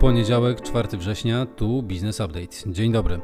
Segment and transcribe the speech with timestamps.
[0.00, 2.56] Poniedziałek, 4 września, tu Business Update.
[2.66, 3.20] Dzień dobry.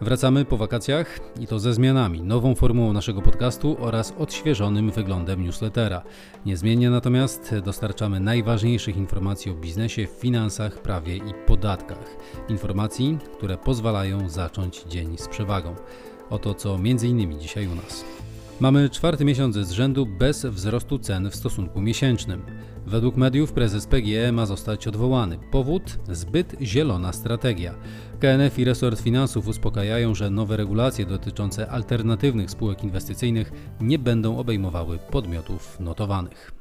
[0.00, 6.02] Wracamy po wakacjach i to ze zmianami, nową formułą naszego podcastu oraz odświeżonym wyglądem newslettera.
[6.46, 12.16] Niezmiennie natomiast dostarczamy najważniejszych informacji o biznesie, finansach, prawie i podatkach.
[12.48, 15.74] Informacji, które pozwalają zacząć dzień z przewagą.
[16.30, 17.40] Oto co m.in.
[17.40, 18.04] dzisiaj u nas.
[18.60, 22.42] Mamy czwarty miesiąc z rzędu bez wzrostu cen w stosunku miesięcznym.
[22.86, 25.38] Według mediów prezes PGE ma zostać odwołany.
[25.50, 25.98] Powód?
[26.08, 27.74] Zbyt zielona strategia.
[28.20, 34.98] KNF i resort finansów uspokajają, że nowe regulacje dotyczące alternatywnych spółek inwestycyjnych nie będą obejmowały
[34.98, 36.52] podmiotów notowanych.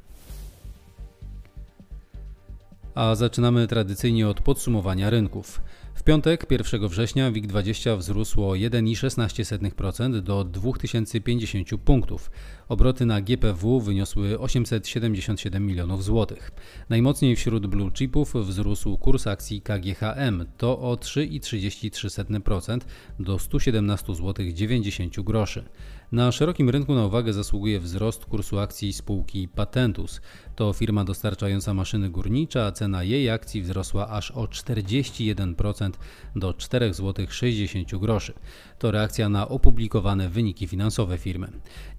[2.95, 5.62] A zaczynamy tradycyjnie od podsumowania rynków.
[5.97, 12.31] W piątek, 1 września, WIG20 wzrósł o 1,16% do 2050 punktów.
[12.70, 16.51] Obroty na GPW wyniosły 877 milionów złotych.
[16.89, 22.79] Najmocniej wśród blue chipów wzrósł kurs akcji KGHM, to o 3,33%
[23.20, 25.63] do 117 zł 90 groszy.
[26.11, 30.21] Na szerokim rynku na uwagę zasługuje wzrost kursu akcji spółki Patentus.
[30.55, 35.87] To firma dostarczająca maszyny górnicze, a cena jej akcji wzrosła aż o 41%
[36.35, 38.35] do 4,60 zł.
[38.80, 41.48] To reakcja na opublikowane wyniki finansowe firmy.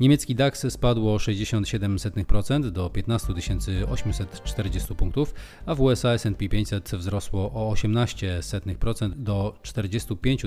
[0.00, 3.34] Niemiecki DAX spadł o 67% do 15
[3.90, 5.34] 840 punktów,
[5.66, 10.44] a w USA S&P 500 wzrosło o 18% do 45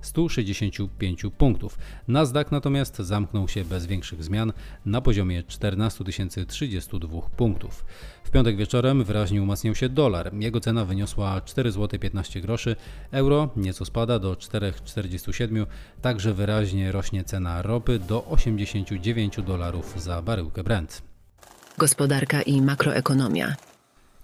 [0.00, 1.78] 165 punktów.
[2.08, 4.52] Nasdaq natomiast zamknął się bez większych zmian
[4.86, 6.04] na poziomie 14
[6.48, 7.84] 032 punktów.
[8.28, 10.34] W piątek wieczorem wyraźnie umacniał się dolar.
[10.34, 12.76] Jego cena wyniosła 4 zł 15 groszy.
[13.10, 15.66] Euro nieco spada do 4,47.
[16.02, 21.02] Także wyraźnie rośnie cena ropy do 89 dolarów za baryłkę Brent.
[21.78, 23.56] Gospodarka i makroekonomia.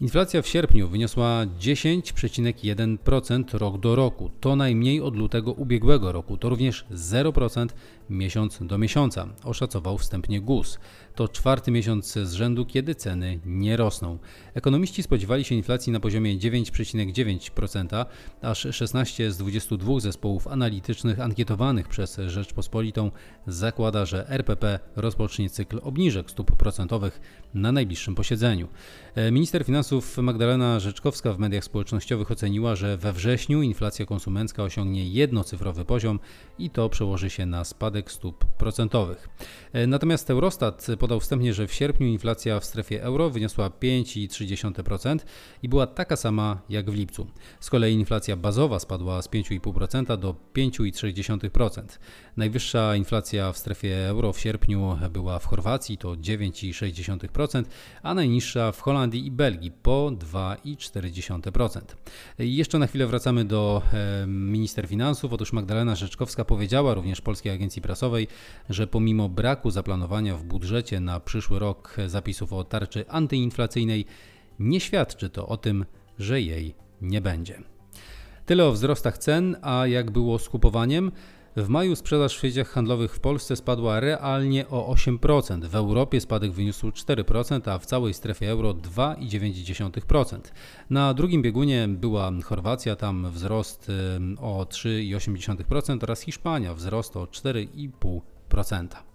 [0.00, 4.30] Inflacja w sierpniu wyniosła 10,1% rok do roku.
[4.40, 6.36] To najmniej od lutego ubiegłego roku.
[6.36, 7.68] To również 0%
[8.10, 10.78] miesiąc do miesiąca, oszacował wstępnie GUS.
[11.14, 14.18] To czwarty miesiąc z rzędu, kiedy ceny nie rosną.
[14.54, 18.06] Ekonomiści spodziewali się inflacji na poziomie 9,9%,
[18.42, 23.10] aż 16 z 22 zespołów analitycznych ankietowanych przez Rzeczpospolitą
[23.46, 27.20] zakłada, że RPP rozpocznie cykl obniżek stóp procentowych
[27.54, 28.68] na najbliższym posiedzeniu.
[29.32, 35.84] Minister finansów Magdalena Rzeczkowska w mediach społecznościowych oceniła, że we wrześniu inflacja konsumencka osiągnie jednocyfrowy
[35.84, 36.20] poziom
[36.58, 39.28] i to przełoży się na spadek stóp procentowych.
[39.86, 45.18] Natomiast Eurostat podał wstępnie, że w sierpniu inflacja w strefie euro wyniosła 5,3%
[45.62, 47.26] i była taka sama jak w lipcu.
[47.60, 51.82] Z kolei inflacja bazowa spadła z 5,5% do 5,3%.
[52.36, 57.64] Najwyższa inflacja w strefie euro w sierpniu była w Chorwacji, to 9,6%,
[58.02, 61.80] a najniższa w Holandii i Belgii po 2,4%.
[62.38, 65.32] Jeszcze na chwilę wracamy do e, minister finansów.
[65.32, 68.28] Otóż Magdalena Rzeczkowska powiedziała również Polskiej Agencji Prasowej,
[68.70, 74.06] że pomimo braku zaplanowania w budżecie na przyszły rok zapisów o tarczy antyinflacyjnej,
[74.58, 75.84] nie świadczy to o tym,
[76.18, 77.62] że jej nie będzie.
[78.46, 81.12] Tyle o wzrostach cen, a jak było z kupowaniem?
[81.56, 85.64] W maju sprzedaż w sieciach handlowych w Polsce spadła realnie o 8%.
[85.64, 90.38] W Europie spadek wyniósł 4%, a w całej strefie euro 2,9%.
[90.90, 93.92] Na drugim biegunie była Chorwacja, tam wzrost
[94.38, 99.13] o 3,8% oraz Hiszpania, wzrost o 4,5%.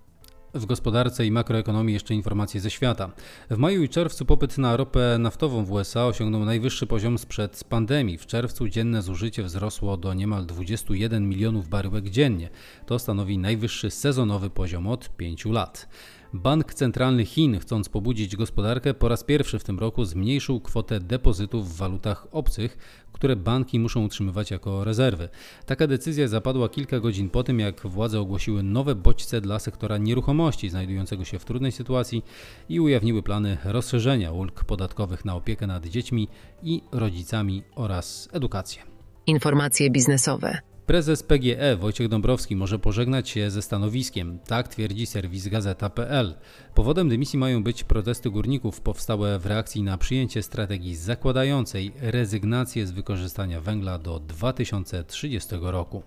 [0.54, 3.12] W gospodarce i makroekonomii jeszcze informacje ze świata.
[3.50, 8.18] W maju i czerwcu popyt na ropę naftową w USA osiągnął najwyższy poziom sprzed pandemii.
[8.18, 12.50] W czerwcu dzienne zużycie wzrosło do niemal 21 milionów baryłek dziennie.
[12.86, 15.88] To stanowi najwyższy sezonowy poziom od 5 lat.
[16.34, 21.70] Bank Centralny Chin, chcąc pobudzić gospodarkę, po raz pierwszy w tym roku zmniejszył kwotę depozytów
[21.70, 22.78] w walutach obcych,
[23.12, 25.30] które banki muszą utrzymywać jako rezerwy.
[25.66, 30.70] Taka decyzja zapadła kilka godzin po tym, jak władze ogłosiły nowe bodźce dla sektora nieruchomości
[30.70, 32.24] znajdującego się w trudnej sytuacji
[32.70, 36.28] i ujawniły plany rozszerzenia ulg podatkowych na opiekę nad dziećmi
[36.64, 38.84] i rodzicami oraz edukację.
[39.28, 40.69] Informacje biznesowe.
[40.90, 46.36] Prezes PGE Wojciech Dąbrowski może pożegnać się ze stanowiskiem, tak twierdzi serwis gazeta.pl.
[46.76, 52.92] Powodem dymisji mają być protesty górników powstałe w reakcji na przyjęcie strategii zakładającej rezygnację z
[52.92, 56.04] wykorzystania węgla do 2030 roku.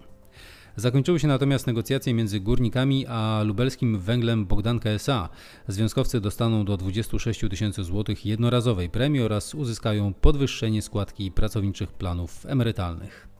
[0.77, 5.29] Zakończyły się natomiast negocjacje między górnikami a lubelskim węglem Bogdanka SA.
[5.69, 13.32] Związkowcy dostaną do 26 tysięcy złotych jednorazowej premii oraz uzyskają podwyższenie składki pracowniczych planów emerytalnych.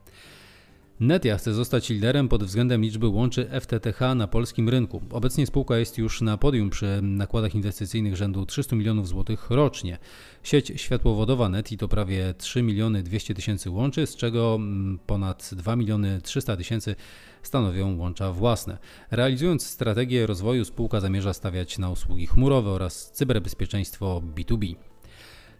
[1.03, 5.03] Netia chce zostać liderem pod względem liczby łączy FTTH na polskim rynku.
[5.11, 9.99] Obecnie spółka jest już na podium przy nakładach inwestycyjnych rzędu 300 milionów złotych rocznie.
[10.43, 15.77] Sieć światłowodowa Neti to prawie 3 miliony 200 tysięcy łączy, z czego mm, ponad 2
[15.77, 16.95] miliony 300 tysięcy
[17.43, 18.79] stanowią łącza własne.
[19.11, 24.92] Realizując strategię rozwoju spółka zamierza stawiać na usługi chmurowe oraz cyberbezpieczeństwo B2B.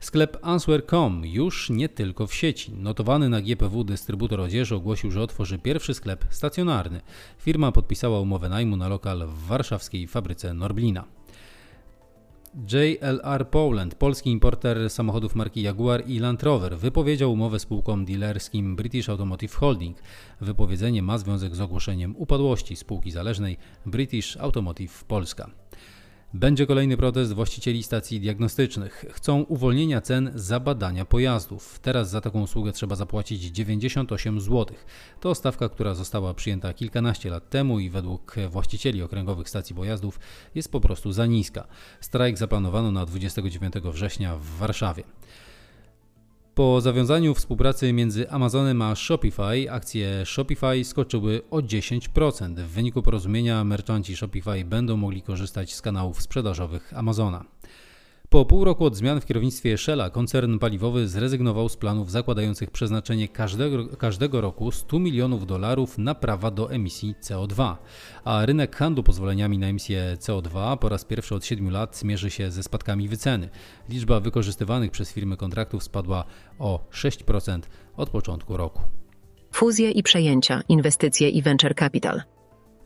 [0.03, 2.73] Sklep Answer.com już nie tylko w sieci.
[2.73, 7.01] Notowany na GPW dystrybutor odzieży ogłosił, że otworzy pierwszy sklep stacjonarny.
[7.39, 11.05] Firma podpisała umowę najmu na lokal w warszawskiej fabryce Norblina.
[12.73, 18.77] JLR Poland, polski importer samochodów marki Jaguar i Land Rover, wypowiedział umowę z spółką dealerskim
[18.77, 19.99] British Automotive Holding.
[20.41, 23.57] Wypowiedzenie ma związek z ogłoszeniem upadłości spółki zależnej
[23.87, 25.51] British Automotive Polska.
[26.35, 29.05] Będzie kolejny protest właścicieli stacji diagnostycznych.
[29.11, 31.79] Chcą uwolnienia cen za badania pojazdów.
[31.79, 34.67] Teraz za taką usługę trzeba zapłacić 98 zł.
[35.21, 40.21] To stawka, która została przyjęta kilkanaście lat temu i według właścicieli okręgowych stacji pojazdów
[40.55, 41.67] jest po prostu za niska.
[42.01, 45.05] Strajk zaplanowano na 29 września w Warszawie.
[46.55, 52.55] Po zawiązaniu współpracy między Amazonem a Shopify akcje Shopify skoczyły o 10%.
[52.55, 57.45] W wyniku porozumienia merchanci Shopify będą mogli korzystać z kanałów sprzedażowych Amazona.
[58.33, 63.29] Po pół roku od zmian w kierownictwie Shella koncern paliwowy zrezygnował z planów zakładających przeznaczenie
[63.29, 67.77] każdego, każdego roku 100 milionów dolarów na prawa do emisji CO2,
[68.25, 72.51] a rynek handlu pozwoleniami na emisję CO2 po raz pierwszy od 7 lat zmierzy się
[72.51, 73.49] ze spadkami wyceny.
[73.89, 76.25] Liczba wykorzystywanych przez firmy kontraktów spadła
[76.59, 77.61] o 6%
[77.97, 78.83] od początku roku.
[79.53, 82.23] Fuzje i przejęcia, inwestycje i venture capital.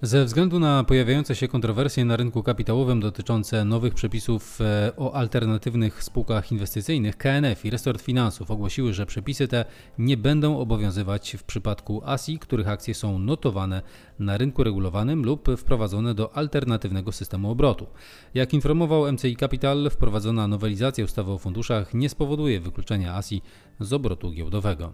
[0.02, 6.04] Ze względu na pojawiające się kontrowersje na rynku kapitałowym dotyczące nowych przepisów e, o alternatywnych
[6.04, 9.64] spółkach inwestycyjnych, KNF i Resort Finansów ogłosiły, że przepisy te
[9.98, 13.82] nie będą obowiązywać w przypadku ASI, których akcje są notowane
[14.18, 17.86] na rynku regulowanym lub wprowadzone do alternatywnego systemu obrotu.
[18.34, 23.42] Jak informował MCI Capital, wprowadzona nowelizacja ustawy o funduszach nie spowoduje wykluczenia ASI
[23.80, 24.92] z obrotu giełdowego.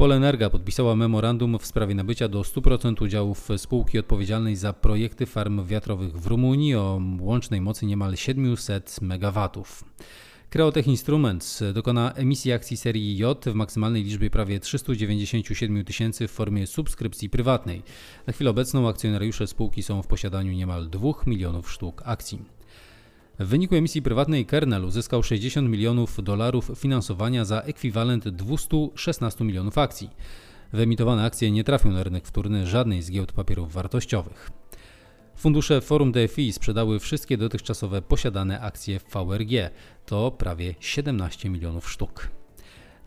[0.00, 6.20] Polenerga podpisała memorandum w sprawie nabycia do 100% udziałów spółki odpowiedzialnej za projekty farm wiatrowych
[6.20, 9.48] w Rumunii o łącznej mocy niemal 700 MW.
[10.50, 16.66] Creotech Instruments dokona emisji akcji serii J w maksymalnej liczbie prawie 397 tysięcy w formie
[16.66, 17.82] subskrypcji prywatnej.
[18.26, 22.59] Na chwilę obecną akcjonariusze spółki są w posiadaniu niemal 2 milionów sztuk akcji.
[23.40, 30.10] W wyniku emisji prywatnej Kernel uzyskał 60 milionów dolarów finansowania za ekwiwalent 216 milionów akcji.
[30.72, 34.50] Wyemitowane akcje nie trafią na rynek wtórny żadnej z giełd papierów wartościowych.
[35.36, 39.70] Fundusze Forum DFI sprzedały wszystkie dotychczasowe posiadane akcje VRG.
[40.06, 42.28] To prawie 17 milionów sztuk.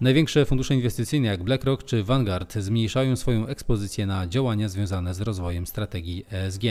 [0.02, 5.68] Największe fundusze inwestycyjne jak BlackRock czy Vanguard zmniejszają swoją ekspozycję na działania związane z rozwojem
[5.68, 6.64] strategii ESG.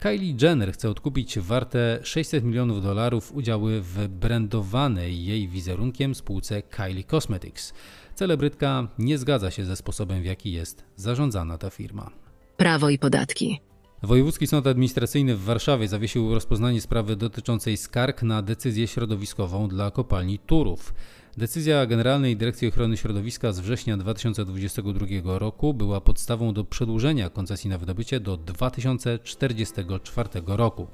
[0.00, 7.04] Kylie Jenner chce odkupić warte 600 milionów dolarów udziały w brandowanej jej wizerunkiem spółce Kylie
[7.04, 7.74] Cosmetics.
[8.14, 12.10] Celebrytka nie zgadza się ze sposobem, w jaki jest zarządzana ta firma.
[12.56, 13.60] Prawo i podatki.
[14.02, 20.38] Wojewódzki Sąd Administracyjny w Warszawie zawiesił rozpoznanie sprawy dotyczącej skarg na decyzję środowiskową dla kopalni
[20.38, 20.94] Turów.
[21.36, 27.78] Decyzja Generalnej Dyrekcji Ochrony Środowiska z września 2022 roku była podstawą do przedłużenia koncesji na
[27.78, 30.86] wydobycie do 2044 roku.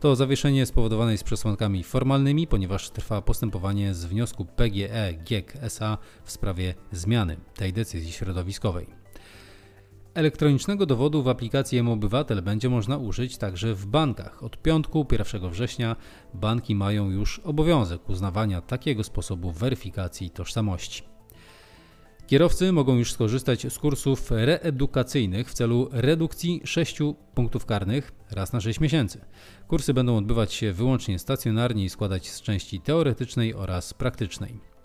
[0.00, 6.32] To zawieszenie spowodowane jest przesłankami formalnymi, ponieważ trwa postępowanie z wniosku PGE GIEK SA w
[6.32, 9.05] sprawie zmiany tej decyzji środowiskowej.
[10.16, 14.42] Elektronicznego dowodu w aplikacji M-Obywatel będzie można użyć także w bankach.
[14.42, 15.96] Od piątku 1 września
[16.34, 21.02] banki mają już obowiązek uznawania takiego sposobu weryfikacji tożsamości.
[22.26, 26.98] Kierowcy mogą już skorzystać z kursów reedukacyjnych w celu redukcji 6
[27.34, 29.20] punktów karnych raz na 6 miesięcy.
[29.68, 34.75] Kursy będą odbywać się wyłącznie stacjonarnie i składać z części teoretycznej oraz praktycznej.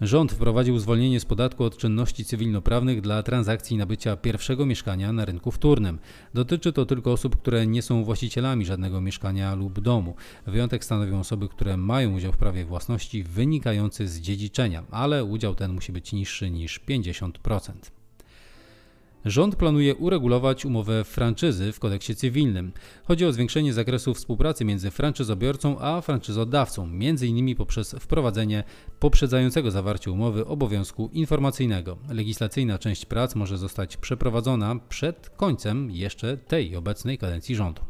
[0.00, 5.50] Rząd wprowadził zwolnienie z podatku od czynności cywilnoprawnych dla transakcji nabycia pierwszego mieszkania na rynku
[5.50, 5.98] wtórnym.
[6.34, 10.14] Dotyczy to tylko osób, które nie są właścicielami żadnego mieszkania lub domu.
[10.46, 15.72] Wyjątek stanowią osoby, które mają udział w prawie własności wynikający z dziedziczenia, ale udział ten
[15.72, 17.99] musi być niższy niż 50%.
[19.24, 22.72] Rząd planuje uregulować umowę franczyzy w kodeksie cywilnym.
[23.04, 27.56] Chodzi o zwiększenie zakresu współpracy między franczyzobiorcą a franczyzodawcą, m.in.
[27.56, 28.64] poprzez wprowadzenie
[29.00, 31.96] poprzedzającego zawarcie umowy obowiązku informacyjnego.
[32.08, 37.82] Legislacyjna część prac może zostać przeprowadzona przed końcem jeszcze tej obecnej kadencji rządu.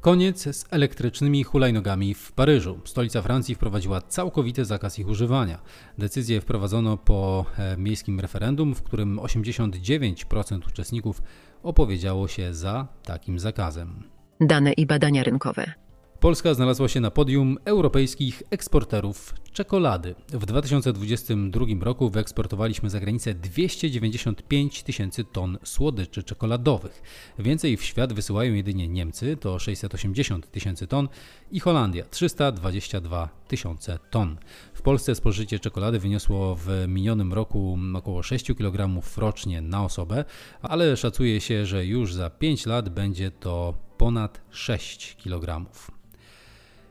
[0.00, 2.80] Koniec z elektrycznymi hulajnogami w Paryżu.
[2.84, 5.58] Stolica Francji wprowadziła całkowity zakaz ich używania.
[5.98, 11.22] Decyzję wprowadzono po e, miejskim referendum, w którym 89% uczestników
[11.62, 14.02] opowiedziało się za takim zakazem.
[14.40, 15.72] Dane i badania rynkowe.
[16.20, 20.14] Polska znalazła się na podium europejskich eksporterów czekolady.
[20.28, 27.02] W 2022 roku wyeksportowaliśmy za granicę 295 tysięcy ton słodyczy czekoladowych.
[27.38, 31.08] Więcej w świat wysyłają jedynie Niemcy, to 680 tysięcy ton,
[31.50, 34.36] i Holandia 322 tysiące ton.
[34.74, 40.24] W Polsce spożycie czekolady wyniosło w minionym roku około 6 kg rocznie na osobę,
[40.62, 45.66] ale szacuje się, że już za 5 lat będzie to ponad 6 kg.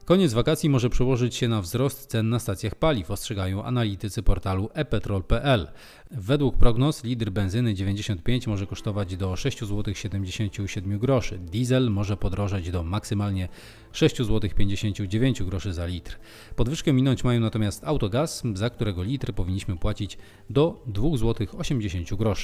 [0.08, 5.68] Koniec wakacji może przełożyć się na wzrost cen na stacjach paliw, ostrzegają analitycy portalu epetrol.pl.
[6.12, 11.40] Według prognoz litr benzyny 95 może kosztować do 6,77 zł.
[11.40, 13.48] Diesel może podrożeć do maksymalnie
[13.94, 16.18] 6,59 zł za litr.
[16.56, 20.18] Podwyżkę minąć mają natomiast autogaz, za którego litr powinniśmy płacić
[20.50, 22.36] do 2,80 zł.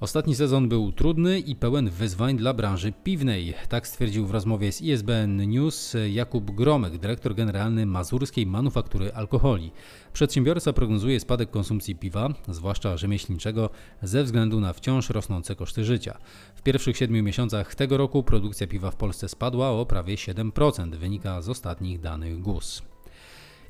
[0.00, 3.54] Ostatni sezon był trudny i pełen wyzwań dla branży piwnej.
[3.68, 9.72] Tak stwierdził w rozmowie z ISBN News Jakub Gromek, dyrektor generalny Mazurskiej Manufaktury Alkoholi.
[10.12, 13.70] Przedsiębiorca prognozuje spadek konsumpcji piwa, zwłaszcza rzemieślniczego,
[14.02, 16.18] ze względu na wciąż rosnące koszty życia.
[16.54, 21.42] W pierwszych siedmiu miesiącach tego roku produkcja piwa w Polsce spadła o prawie 7%, wynika
[21.42, 22.95] z ostatnich danych GUS.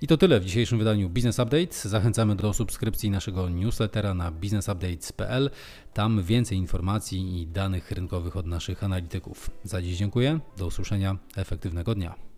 [0.00, 1.88] I to tyle w dzisiejszym wydaniu Business Update.
[1.88, 5.50] Zachęcamy do subskrypcji naszego newslettera na businessupdates.pl.
[5.94, 9.50] Tam więcej informacji i danych rynkowych od naszych analityków.
[9.64, 10.40] Za dziś dziękuję.
[10.56, 11.16] Do usłyszenia.
[11.36, 12.35] Efektywnego dnia.